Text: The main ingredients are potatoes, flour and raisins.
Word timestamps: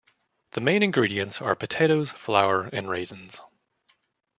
The 0.53 0.61
main 0.61 0.81
ingredients 0.81 1.41
are 1.43 1.55
potatoes, 1.55 2.09
flour 2.09 2.63
and 2.73 2.89
raisins. 2.89 3.39